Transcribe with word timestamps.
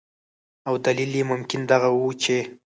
او 0.67 0.73
دلیل 0.85 1.11
یې 1.19 1.23
ممکن 1.31 1.61
دغه 1.71 1.89
ؤ 2.03 2.07
چې 2.21 2.37